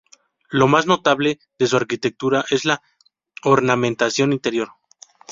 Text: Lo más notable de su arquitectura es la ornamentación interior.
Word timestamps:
Lo 0.49 0.65
más 0.67 0.87
notable 0.87 1.37
de 1.59 1.67
su 1.67 1.75
arquitectura 1.77 2.43
es 2.49 2.65
la 2.65 2.81
ornamentación 3.43 4.33
interior. 4.33 4.69